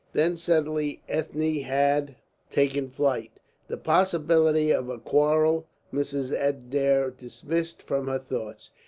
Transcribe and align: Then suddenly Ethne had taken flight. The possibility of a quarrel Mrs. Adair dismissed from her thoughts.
Then 0.13 0.35
suddenly 0.35 0.99
Ethne 1.07 1.61
had 1.61 2.15
taken 2.51 2.87
flight. 2.89 3.33
The 3.67 3.77
possibility 3.77 4.71
of 4.71 4.89
a 4.89 4.97
quarrel 4.97 5.67
Mrs. 5.93 6.31
Adair 6.31 7.11
dismissed 7.11 7.83
from 7.83 8.07
her 8.07 8.17
thoughts. 8.17 8.71